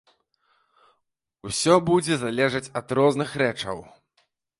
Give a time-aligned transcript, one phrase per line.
[1.49, 3.77] Усё будзе залежаць ад розных рэчаў.